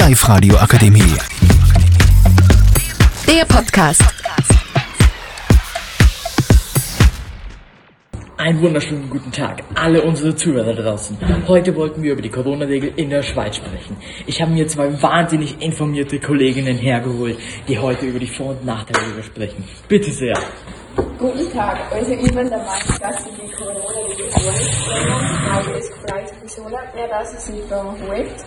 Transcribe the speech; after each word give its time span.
Live 0.00 0.26
radio 0.30 0.56
akademie 0.56 1.14
Der 3.28 3.44
Podcast. 3.44 4.02
Einen 8.38 8.62
wunderschönen 8.62 9.10
guten 9.10 9.30
Tag, 9.30 9.62
alle 9.74 10.00
unsere 10.00 10.34
Zuhörer 10.34 10.72
draußen. 10.72 11.18
Heute 11.46 11.76
wollten 11.76 12.02
wir 12.02 12.14
über 12.14 12.22
die 12.22 12.30
Corona-Regel 12.30 12.94
in 12.96 13.10
der 13.10 13.22
Schweiz 13.22 13.56
sprechen. 13.56 13.98
Ich 14.26 14.40
habe 14.40 14.52
mir 14.52 14.66
zwei 14.68 14.90
wahnsinnig 15.02 15.60
informierte 15.60 16.18
Kolleginnen 16.18 16.78
hergeholt, 16.78 17.38
die 17.68 17.78
heute 17.78 18.06
über 18.06 18.18
die 18.18 18.26
Vor- 18.26 18.52
und 18.52 18.64
Nachteile 18.64 19.22
sprechen. 19.22 19.64
Bitte 19.86 20.10
sehr. 20.10 20.34
Guten 21.18 21.52
Tag, 21.52 21.78
also 21.92 22.10
ich 22.12 22.32
bin 22.32 22.48
der 22.48 22.56
Meinung, 22.56 22.98
dass 23.00 23.22
sie 23.22 23.30
die 23.32 23.52
Corona-Regel 23.52 24.30
vorstellen, 24.30 25.68
weil 25.68 25.78
es 25.78 25.90
vielleicht 26.00 26.50
so 26.50 26.62
nicht 26.62 26.94
mehr, 26.94 27.08
dass 27.08 27.34
es 27.34 27.68
daran 27.68 27.96
hält. 28.08 28.44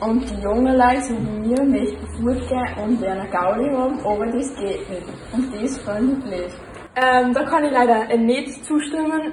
Und 0.00 0.30
die 0.30 0.42
jungen 0.42 0.76
Leute, 0.76 1.02
so 1.02 1.14
wie 1.14 1.48
mir, 1.48 1.64
möchten 1.64 2.06
fortgehen 2.06 2.68
und 2.84 3.02
eine 3.02 3.28
Gaudi 3.30 3.70
haben, 3.70 3.98
aber 4.00 4.26
das 4.26 4.54
geht 4.56 4.90
nicht. 4.90 5.06
Und 5.32 5.54
das 5.54 5.78
finde 5.78 6.12
ich 6.12 6.24
blöd. 6.24 6.50
Ähm, 6.96 7.32
da 7.32 7.44
kann 7.44 7.64
ich 7.64 7.72
leider 7.72 8.16
nicht 8.16 8.64
zustimmen. 8.64 9.32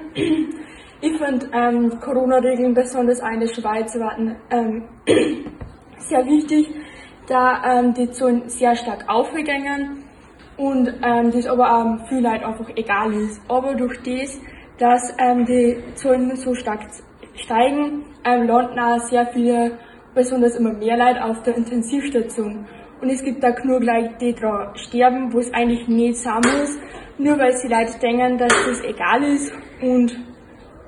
Ich 1.00 1.18
finde 1.18 1.50
ähm, 1.52 2.00
Corona-Regeln, 2.00 2.72
besonders 2.72 3.20
in 3.20 3.40
der 3.40 3.48
Schweiz, 3.48 3.94
waren 3.98 4.36
ähm, 4.50 4.88
sehr 5.98 6.24
wichtig, 6.24 6.74
da 7.26 7.62
ähm, 7.62 7.92
die 7.92 8.10
Zahlen 8.10 8.48
sehr 8.48 8.74
stark 8.74 9.04
aufgegangen 9.06 10.04
und 10.56 10.88
ähm, 11.02 11.30
das 11.30 11.46
aber 11.46 11.70
auch 11.70 12.08
viel 12.08 12.20
Leuten 12.20 12.44
einfach 12.44 12.70
egal 12.76 13.12
ist. 13.12 13.38
Aber 13.48 13.74
durch 13.74 14.00
das, 14.02 14.40
dass 14.78 15.14
ähm, 15.18 15.44
die 15.44 15.76
Zahlen 15.94 16.34
so 16.36 16.54
stark 16.54 16.80
steigen, 17.34 18.04
ähm, 18.24 18.46
landen 18.46 18.78
auch 18.78 19.00
sehr 19.00 19.26
viele, 19.26 19.78
besonders 20.14 20.56
immer 20.56 20.72
mehr 20.72 20.96
Leute 20.96 21.24
auf 21.24 21.42
der 21.42 21.56
Intensivstation. 21.56 22.66
Und 23.00 23.10
es 23.10 23.22
gibt 23.22 23.42
da 23.42 23.50
genug 23.50 23.82
Leute, 23.82 24.14
die 24.20 24.34
daran 24.34 24.74
sterben, 24.76 25.32
wo 25.32 25.38
es 25.38 25.52
eigentlich 25.52 25.86
nicht 25.88 26.16
sein 26.18 26.40
muss, 26.40 26.78
nur 27.18 27.38
weil 27.38 27.52
sie 27.52 27.68
Leute 27.68 27.98
denken, 28.00 28.38
dass 28.38 28.52
das 28.66 28.82
egal 28.84 29.22
ist 29.24 29.52
und 29.82 30.16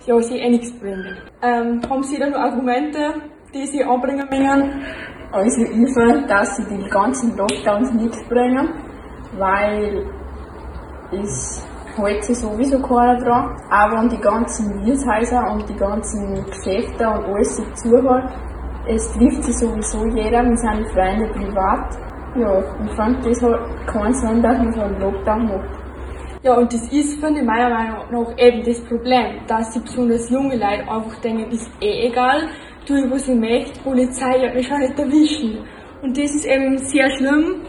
ja, 0.06 0.20
sie 0.20 0.38
eh 0.38 0.48
nichts 0.48 0.72
bringt. 0.78 1.04
Ähm, 1.42 1.80
haben 1.90 2.02
Sie 2.04 2.16
da 2.16 2.28
noch 2.28 2.38
Argumente, 2.38 3.14
die 3.52 3.66
Sie 3.66 3.82
anbringen 3.82 4.26
wollen? 4.30 4.84
Also 5.32 5.62
ich 5.62 5.92
finde, 5.92 6.26
dass 6.28 6.56
sie 6.56 6.64
die 6.64 6.88
ganzen 6.88 7.36
Lockdowns 7.36 7.92
nichts 7.92 8.22
bringen, 8.28 8.68
weil 9.36 10.06
es 11.12 11.66
hält 11.96 12.24
sich 12.24 12.38
sowieso 12.38 12.80
keiner 12.80 13.18
dran. 13.18 13.56
Auch 13.70 13.92
wenn 13.92 14.08
die 14.08 14.20
ganzen 14.20 14.86
Wirtshäuser 14.86 15.50
und 15.52 15.68
die 15.68 15.74
ganzen 15.76 16.44
Geschäfte 16.46 17.08
und 17.08 17.24
alles 17.24 17.56
sich 17.56 17.74
zuhört, 17.74 18.32
es 18.88 19.12
trifft 19.12 19.44
sich 19.44 19.56
sowieso 19.56 20.06
jeder 20.06 20.42
mit 20.42 20.58
seinen 20.58 20.86
Freunden 20.86 21.30
privat. 21.32 21.96
Ja, 22.36 22.62
ich 22.84 22.92
fand, 22.92 23.24
das 23.24 23.42
hat 23.42 23.86
keinen 23.86 24.14
Sinn, 24.14 24.42
dass 24.42 24.58
man 24.58 24.72
so 24.72 24.80
einen 24.82 25.00
Lockdown 25.00 25.46
macht. 25.46 25.86
Ja, 26.42 26.54
und 26.54 26.72
das 26.72 26.92
ist, 26.92 27.18
finde 27.18 27.40
ich, 27.40 27.46
meiner 27.46 27.70
Meinung 27.70 27.96
nach 28.12 28.38
eben 28.38 28.62
das 28.64 28.80
Problem, 28.84 29.40
dass 29.48 29.70
die 29.72 29.80
besonders 29.80 30.30
junge 30.30 30.54
Leute 30.54 30.88
einfach 30.88 31.20
denken, 31.20 31.50
ist 31.50 31.68
eh 31.80 32.06
egal, 32.08 32.48
tue 32.86 33.00
ich, 33.00 33.10
was 33.10 33.26
ich 33.26 33.34
möchte, 33.34 33.80
Polizei 33.80 34.40
wird 34.40 34.54
mich 34.54 34.68
schon 34.68 34.78
nicht 34.78 34.98
erwischen. 34.98 35.64
Und 36.02 36.16
das 36.16 36.34
ist 36.34 36.44
eben 36.44 36.78
sehr 36.78 37.10
schlimm, 37.16 37.62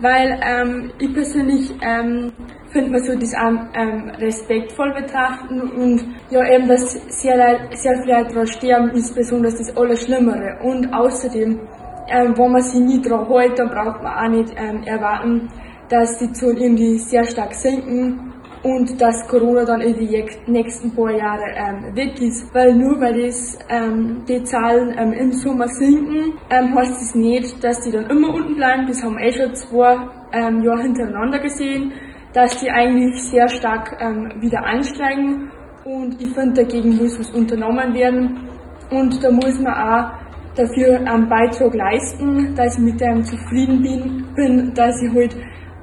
weil 0.00 0.38
ähm, 0.42 0.92
ich 0.98 1.12
persönlich 1.12 1.72
ähm, 1.80 2.32
finde, 2.70 2.90
man 2.90 3.04
sollte 3.04 3.20
das 3.20 3.32
ähm, 3.74 4.10
respektvoll 4.18 4.92
betrachten 4.92 5.60
und 5.60 6.04
ja 6.30 6.46
eben, 6.48 6.68
dass 6.68 6.92
sehr, 7.08 7.68
sehr 7.72 8.02
viele 8.02 8.24
daran 8.24 8.46
sterben, 8.46 8.90
ist 8.90 9.14
besonders 9.14 9.56
das 9.56 9.76
Allerschlimmere. 9.76 10.58
Und 10.62 10.92
außerdem, 10.92 11.60
ähm, 12.08 12.34
wenn 12.36 12.52
man 12.52 12.62
sich 12.62 12.80
nie 12.80 13.00
daran 13.00 13.26
hält, 13.28 13.58
dann 13.58 13.70
braucht 13.70 14.02
man 14.02 14.12
auch 14.12 14.28
nicht 14.28 14.54
ähm, 14.56 14.82
erwarten, 14.84 15.48
dass 15.88 16.18
die 16.18 16.32
Zahlen 16.32 16.56
irgendwie 16.56 16.98
sehr 16.98 17.24
stark 17.24 17.54
sinken 17.54 18.32
und 18.62 19.00
dass 19.00 19.26
Corona 19.28 19.64
dann 19.64 19.80
in 19.80 19.94
die 19.94 20.24
nächsten 20.46 20.94
paar 20.94 21.10
Jahre 21.10 21.44
ähm, 21.54 21.94
weg 21.94 22.20
ist. 22.20 22.52
Weil 22.54 22.74
nur 22.74 23.00
weil 23.00 23.26
das, 23.26 23.58
ähm, 23.68 24.22
die 24.28 24.42
Zahlen 24.44 24.94
ähm, 24.98 25.12
im 25.12 25.32
Sommer 25.32 25.68
sinken, 25.68 26.34
ähm, 26.50 26.74
heißt 26.74 26.92
es 26.92 27.08
das 27.08 27.14
nicht, 27.14 27.64
dass 27.64 27.80
die 27.82 27.92
dann 27.92 28.10
immer 28.10 28.34
unten 28.34 28.56
bleiben. 28.56 28.86
Das 28.86 29.02
haben 29.02 29.16
wir 29.16 29.26
eh 29.26 29.32
schon 29.32 29.54
zwei 29.54 29.96
ähm, 30.32 30.62
Jahre 30.62 30.82
hintereinander 30.82 31.38
gesehen, 31.38 31.92
dass 32.32 32.58
die 32.60 32.70
eigentlich 32.70 33.22
sehr 33.30 33.48
stark 33.48 33.96
ähm, 34.00 34.32
wieder 34.40 34.64
ansteigen. 34.64 35.50
Und 35.84 36.20
ich 36.20 36.28
finde, 36.34 36.64
dagegen 36.64 36.96
muss 36.96 37.18
was 37.18 37.30
unternommen 37.30 37.94
werden. 37.94 38.48
Und 38.90 39.22
da 39.22 39.30
muss 39.30 39.58
man 39.60 39.74
auch 39.74 40.10
dafür 40.56 40.98
einen 40.98 41.28
Beitrag 41.28 41.74
leisten, 41.74 42.54
dass 42.54 42.76
ich 42.78 42.84
mit 42.84 43.00
dem 43.00 43.22
zufrieden 43.24 43.82
bin, 43.82 44.24
bin 44.34 44.74
dass 44.74 45.00
ich 45.02 45.12
halt 45.14 45.36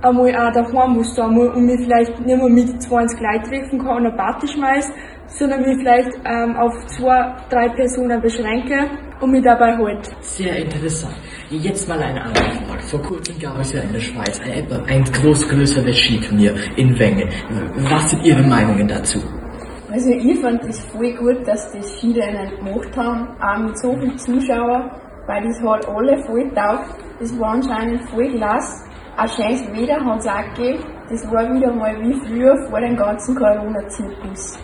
einmal 0.03 0.35
auch 0.35 0.53
daheim 0.53 0.97
was 0.99 1.15
da 1.15 1.27
muss 1.27 1.55
und 1.55 1.65
mich 1.65 1.79
vielleicht 1.79 2.19
nicht 2.19 2.37
mehr 2.37 2.49
mit 2.49 2.81
20 2.81 3.19
Leuten 3.19 3.43
treffen 3.43 3.79
kann 3.79 3.97
und 3.97 4.05
eine 4.05 4.15
Party 4.15 4.47
schmeiß, 4.47 4.91
sondern 5.27 5.61
mich 5.61 5.77
vielleicht 5.77 6.11
ähm, 6.25 6.55
auf 6.57 6.73
zwei, 6.87 7.35
drei 7.49 7.69
Personen 7.69 8.21
beschränke 8.21 8.89
und 9.21 9.31
mich 9.31 9.43
dabei 9.43 9.77
halt. 9.77 10.11
Sehr 10.21 10.55
interessant. 10.57 11.15
Jetzt 11.49 11.87
mal 11.87 12.01
eine 12.01 12.21
andere 12.21 12.43
Frage. 12.43 12.81
Vor 12.83 13.01
kurzem 13.01 13.39
gab 13.39 13.59
es 13.59 13.73
ja 13.73 13.81
in 13.81 13.93
der 13.93 13.99
Schweiz 13.99 14.41
ein, 14.41 14.67
ein 14.87 15.03
groß 15.03 15.47
größeres 15.47 15.97
Skiturnier 15.97 16.53
in 16.75 16.97
Wengen. 16.99 17.29
Was 17.89 18.09
sind 18.09 18.23
Ihre 18.25 18.43
Meinungen 18.43 18.87
dazu? 18.87 19.19
Also 19.91 20.09
ich 20.09 20.39
fand 20.39 20.63
es 20.63 20.79
voll 20.85 21.13
gut, 21.13 21.47
dass 21.47 21.71
das 21.71 21.99
viele 22.01 22.25
nicht 22.25 22.57
gemacht 22.57 22.97
haben, 22.97 23.27
auch 23.39 23.59
mit 23.59 23.77
so 23.77 23.93
vielen 23.93 24.17
Zuschauern, 24.17 24.89
weil 25.27 25.43
das 25.43 25.61
halt 25.61 25.87
alle 25.87 26.17
voll 26.25 26.49
taugt. 26.55 26.95
Das 27.19 27.39
war 27.39 27.53
anscheinend 27.53 28.01
voll 28.09 28.27
klasse. 28.31 28.83
Ein 29.15 29.29
schönes 29.29 29.61
Wetter 29.73 30.03
hat 30.03 30.19
es 30.19 30.27
auch 30.27 30.55
gegeben. 30.55 30.83
Das 31.09 31.31
war 31.31 31.43
wieder 31.53 31.71
mal 31.71 31.95
wie 32.01 32.13
früher 32.25 32.57
vor 32.67 32.79
dem 32.79 32.97
ganzen 32.97 33.35
Corona-Zirkus. 33.35 34.57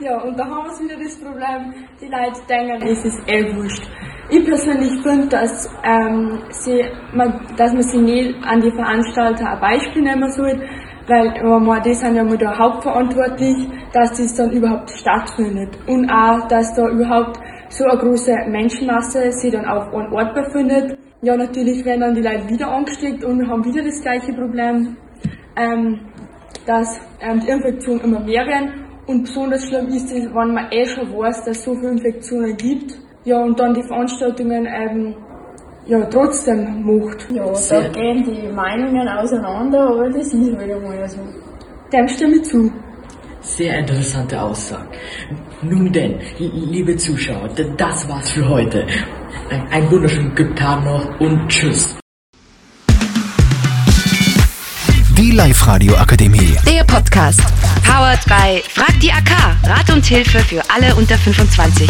Ja, 0.00 0.20
und 0.22 0.36
da 0.36 0.44
haben 0.44 0.66
wir 0.66 0.84
wieder 0.84 1.04
das 1.04 1.16
Problem, 1.20 1.74
die 2.00 2.06
Leute 2.06 2.40
denken, 2.48 2.82
es 2.86 3.04
ist 3.04 3.20
eh 3.28 3.54
wurscht. 3.54 3.88
Ich 4.30 4.44
persönlich 4.44 5.00
finde, 5.02 5.28
dass, 5.28 5.70
ähm, 5.84 6.40
sie, 6.50 6.84
man, 7.14 7.40
dass 7.56 7.72
man 7.72 7.82
sie 7.82 7.98
nicht 7.98 8.34
an 8.44 8.60
die 8.60 8.70
Veranstalter 8.72 9.48
ein 9.48 9.60
Beispiel 9.60 10.02
nehmen 10.02 10.30
soll, 10.32 10.60
weil 11.06 11.26
äh, 11.28 11.80
die 11.82 11.94
sind 11.94 12.16
ja 12.16 12.24
mal 12.24 12.36
da 12.36 12.58
hauptverantwortlich, 12.58 13.56
dass 13.92 14.10
das 14.18 14.34
dann 14.34 14.50
überhaupt 14.50 14.90
stattfindet. 14.90 15.78
Und 15.86 16.10
auch, 16.10 16.48
dass 16.48 16.74
da 16.74 16.88
überhaupt 16.88 17.38
so 17.68 17.84
eine 17.84 17.98
große 17.98 18.32
Menschenmasse 18.48 19.30
sich 19.32 19.52
dann 19.52 19.66
auf 19.66 19.92
einem 19.94 20.12
Ort 20.12 20.34
befindet. 20.34 20.98
Ja, 21.20 21.36
natürlich 21.36 21.84
werden 21.84 22.00
dann 22.00 22.14
die 22.14 22.22
Leute 22.22 22.48
wieder 22.48 22.68
angesteckt 22.68 23.24
und 23.24 23.48
haben 23.48 23.64
wieder 23.64 23.82
das 23.82 24.00
gleiche 24.02 24.32
Problem, 24.32 24.96
ähm, 25.56 26.00
dass 26.64 27.00
ähm, 27.20 27.40
die 27.40 27.48
Infektionen 27.48 28.00
immer 28.02 28.20
mehr 28.20 28.46
werden. 28.46 28.86
Und 29.08 29.22
besonders 29.24 29.66
schlimm 29.66 29.88
ist 29.88 30.12
es, 30.12 30.26
wenn 30.26 30.54
man 30.54 30.70
eh 30.70 30.86
schon 30.86 31.10
weiß, 31.10 31.44
dass 31.44 31.58
es 31.58 31.64
so 31.64 31.74
viele 31.74 31.92
Infektionen 31.92 32.56
gibt. 32.56 32.94
Ja, 33.24 33.42
und 33.42 33.58
dann 33.58 33.74
die 33.74 33.82
Veranstaltungen 33.82 34.66
ähm, 34.66 35.16
ja, 35.86 36.04
trotzdem 36.04 36.84
macht. 36.84 37.26
Ja, 37.32 37.46
da 37.46 37.88
gehen 37.88 38.22
die 38.22 38.52
Meinungen 38.52 39.08
auseinander, 39.08 39.88
aber 39.88 40.10
das 40.10 40.32
ist 40.32 40.34
wieder 40.34 40.78
mal 40.78 41.08
so. 41.08 41.20
Dem 41.92 42.06
stimme 42.06 42.36
ich 42.36 42.44
zu. 42.44 42.70
Sehr 43.56 43.78
interessante 43.78 44.40
Aussage. 44.40 44.98
Nun 45.62 45.90
denn, 45.92 46.20
liebe 46.38 46.96
Zuschauer, 46.96 47.48
das 47.76 48.08
war's 48.08 48.30
für 48.30 48.46
heute. 48.46 48.86
Ein, 49.50 49.66
ein 49.68 49.90
wunderschönen 49.90 50.34
guten 50.34 50.54
Tag 50.54 50.84
noch 50.84 51.18
und 51.18 51.48
tschüss. 51.48 51.96
Die 55.16 55.30
Live 55.32 55.66
radio 55.66 55.96
akademie 55.96 56.56
Der 56.66 56.84
Podcast. 56.84 57.40
Powered 57.82 58.24
by 58.26 58.62
Frag 58.68 59.00
die 59.00 59.10
AK. 59.10 59.30
Rat 59.64 59.90
und 59.92 60.04
Hilfe 60.04 60.38
für 60.40 60.62
alle 60.70 60.94
unter 60.94 61.16
25. 61.16 61.88